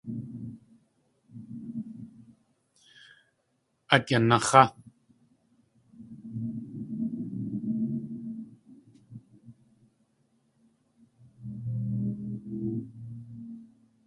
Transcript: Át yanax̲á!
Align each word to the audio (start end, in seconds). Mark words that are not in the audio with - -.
Át 3.93 4.05
yanax̲á! 4.11 4.63